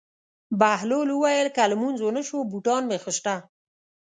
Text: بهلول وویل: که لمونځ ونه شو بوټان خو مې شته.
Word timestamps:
بهلول 0.59 1.09
وویل: 1.11 1.47
که 1.55 1.63
لمونځ 1.71 1.97
ونه 2.01 2.21
شو 2.27 2.37
بوټان 2.51 2.83
خو 2.85 2.87
مې 2.87 2.97
شته. 3.17 3.35